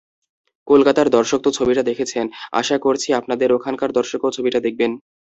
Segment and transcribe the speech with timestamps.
[0.67, 2.25] কলকাতার দর্শক তো ছবিটা দেখেছেন,
[2.51, 4.91] আশা করছি আপনাদের ওখানকার দর্শকও ছবিটা দেখবেন।